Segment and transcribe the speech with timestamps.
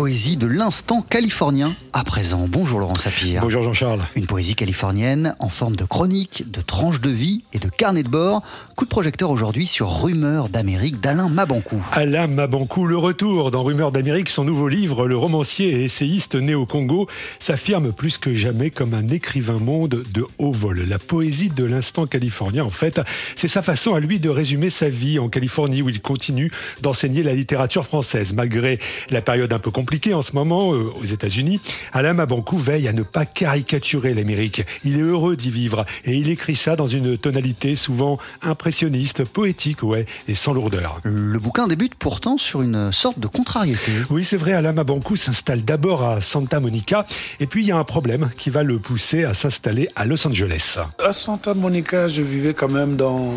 [0.00, 2.46] poésie de l'instant californien à présent.
[2.48, 3.42] Bonjour Laurent Sapir.
[3.42, 4.00] Bonjour Jean-Charles.
[4.16, 8.08] Une poésie californienne en forme de chronique, de tranche de vie et de carnet de
[8.08, 8.42] bord.
[8.76, 11.84] Coup de projecteur aujourd'hui sur Rumeurs d'Amérique d'Alain Mabankou.
[11.92, 16.54] Alain Mabankou, le retour dans Rumeurs d'Amérique, son nouveau livre, le romancier et essayiste né
[16.54, 17.06] au Congo,
[17.38, 20.86] s'affirme plus que jamais comme un écrivain monde de haut vol.
[20.88, 23.02] La poésie de l'instant californien, en fait,
[23.36, 27.22] c'est sa façon à lui de résumer sa vie en Californie où il continue d'enseigner
[27.22, 28.32] la littérature française.
[28.32, 28.78] Malgré
[29.10, 31.60] la période un peu compliquée en ce moment euh, aux États-Unis,
[31.92, 34.64] Alain Mabankou veille à ne pas caricaturer l'Amérique.
[34.84, 39.82] Il est heureux d'y vivre et il écrit ça dans une tonalité souvent impressionniste, poétique,
[39.82, 41.00] ouais, et sans lourdeur.
[41.04, 43.92] Le bouquin débute pourtant sur une sorte de contrariété.
[44.10, 47.04] Oui, c'est vrai, Alain Mabankou s'installe d'abord à Santa Monica
[47.40, 50.26] et puis il y a un problème qui va le pousser à s'installer à Los
[50.26, 50.78] Angeles.
[51.04, 53.34] À Santa Monica, je vivais quand même dans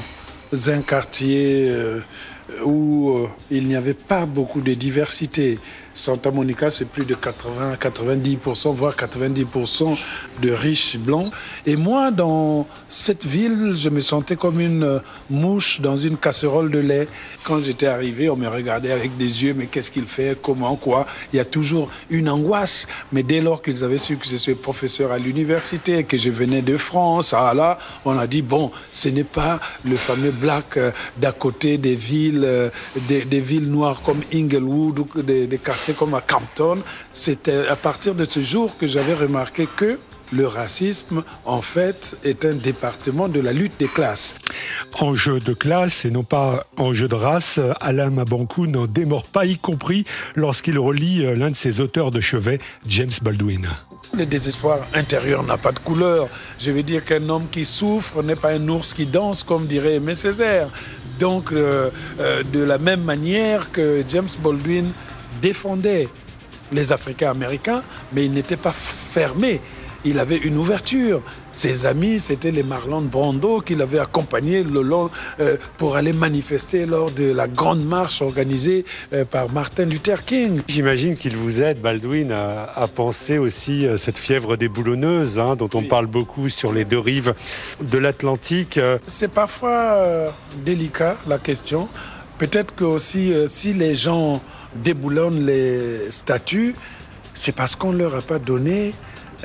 [0.67, 1.99] un quartier euh,
[2.63, 5.59] où euh, il n'y avait pas beaucoup de diversité.
[5.95, 9.97] Santa Monica, c'est plus de 80, 90%, voire 90%
[10.41, 11.31] de riches blancs.
[11.67, 16.79] Et moi, dans cette ville, je me sentais comme une mouche dans une casserole de
[16.79, 17.07] lait.
[17.43, 21.05] Quand j'étais arrivé, on me regardait avec des yeux, mais qu'est-ce qu'il fait, comment, quoi.
[21.31, 22.87] Il y a toujours une angoisse.
[23.11, 26.63] Mais dès lors qu'ils avaient su que je suis professeur à l'université, que je venais
[26.63, 30.91] de France, ah là, on a dit, bon, ce n'est pas le fameux black euh,
[31.17, 32.69] d'à côté des villes, euh,
[33.07, 36.79] des, des, villes noires comme Inglewood ou des, des quartiers comme à Campton,
[37.11, 39.97] c'était à partir de ce jour que j'avais remarqué que
[40.31, 44.35] le racisme, en fait, est un département de la lutte des classes.
[44.99, 49.57] Enjeu de classe et non pas enjeu de race, Alain Mabankou n'en démord pas, y
[49.57, 50.05] compris
[50.35, 53.67] lorsqu'il relit l'un de ses auteurs de chevet, James Baldwin.
[54.15, 56.29] Le désespoir intérieur n'a pas de couleur.
[56.59, 59.95] Je veux dire qu'un homme qui souffre n'est pas un ours qui danse, comme dirait
[59.95, 60.69] Aimé Césaire.
[61.19, 64.91] Donc, euh, euh, de la même manière que James Baldwin
[65.41, 66.09] défendait
[66.71, 67.83] les Africains américains,
[68.13, 69.61] mais il n'était pas fermé.
[70.05, 71.21] Il avait une ouverture.
[71.51, 76.85] Ses amis, c'était les Marlon Brando qu'il avait accompagnés le long euh, pour aller manifester
[76.85, 80.61] lors de la grande marche organisée euh, par Martin Luther King.
[80.67, 85.55] J'imagine qu'il vous aide, Baldwin, à, à penser aussi euh, cette fièvre des boulonneuses, hein,
[85.55, 85.87] dont on oui.
[85.87, 87.33] parle beaucoup sur les deux rives
[87.81, 88.79] de l'Atlantique.
[89.07, 90.33] C'est parfois
[90.65, 91.87] délicat la question.
[92.37, 94.41] Peut-être que aussi, si les gens
[94.75, 96.75] déboulonnent les statues,
[97.33, 98.93] c'est parce qu'on ne leur a pas donné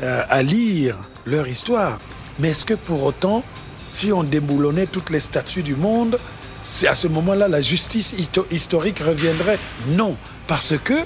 [0.02, 1.98] euh, à lire leur histoire.
[2.38, 3.42] Mais est-ce que pour autant,
[3.88, 6.18] si on déboulonnait toutes les statues du monde,
[6.86, 8.14] à ce moment-là, la justice
[8.50, 9.58] historique reviendrait?
[9.88, 10.16] Non,
[10.46, 11.04] parce que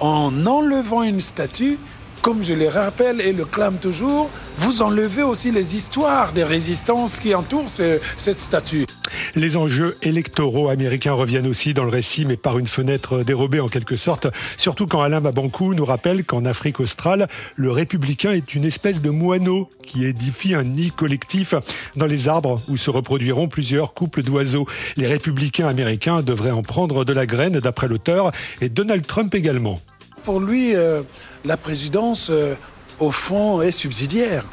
[0.00, 1.78] en enlevant une statue,
[2.24, 7.20] comme je le rappelle et le clame toujours, vous enlevez aussi les histoires des résistances
[7.20, 8.86] qui entourent ce, cette statue.
[9.34, 13.68] Les enjeux électoraux américains reviennent aussi dans le récit, mais par une fenêtre dérobée en
[13.68, 14.26] quelque sorte,
[14.56, 17.26] surtout quand Alain Mabankou nous rappelle qu'en Afrique australe,
[17.56, 21.54] le républicain est une espèce de moineau qui édifie un nid collectif
[21.94, 24.66] dans les arbres où se reproduiront plusieurs couples d'oiseaux.
[24.96, 29.78] Les républicains américains devraient en prendre de la graine, d'après l'auteur, et Donald Trump également.
[30.24, 31.02] Pour lui, euh,
[31.44, 32.54] la présidence, euh,
[32.98, 34.46] au fond, est subsidiaire.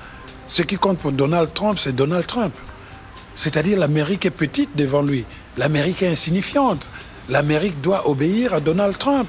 [0.46, 2.54] Ce qui compte pour Donald Trump, c'est Donald Trump.
[3.36, 5.24] C'est-à-dire l'Amérique est petite devant lui.
[5.58, 6.90] L'Amérique est insignifiante.
[7.30, 9.28] L'Amérique doit obéir à Donald Trump.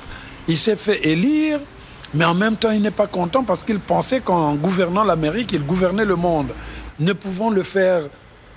[0.48, 1.60] Il s'est fait élire,
[2.12, 5.64] mais en même temps, il n'est pas content parce qu'il pensait qu'en gouvernant l'Amérique, il
[5.64, 6.48] gouvernait le monde.
[6.98, 8.02] Ne pouvons le faire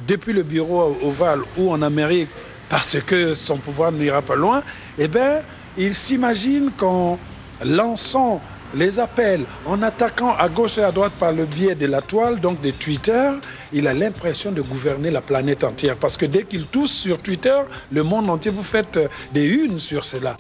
[0.08, 2.30] depuis le bureau ovale ou en Amérique
[2.68, 4.64] parce que son pouvoir n'ira pas loin,
[4.98, 5.42] eh bien,
[5.78, 7.20] il s'imagine qu'en
[7.64, 8.42] lançant
[8.76, 12.40] les appels, en attaquant à gauche et à droite par le biais de la toile,
[12.40, 13.32] donc des Twitter,
[13.72, 15.96] il a l'impression de gouverner la planète entière.
[15.96, 17.58] Parce que dès qu'il tousse sur Twitter,
[17.92, 19.00] le monde entier, vous faites
[19.34, 20.36] des unes sur cela.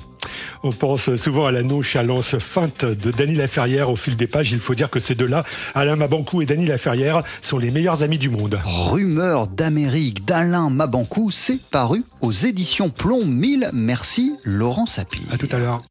[0.63, 4.51] On pense souvent à la nonchalance feinte de Dany Laferrière au fil des pages.
[4.51, 5.43] Il faut dire que ces deux-là,
[5.75, 8.59] Alain Mabankou et Dany Laferrière, sont les meilleurs amis du monde.
[8.65, 13.69] Rumeur d'Amérique d'Alain Mabankou, c'est paru aux éditions Plomb 1000.
[13.73, 15.21] Merci Laurent Sapir.
[15.31, 15.83] À tout à l'heure.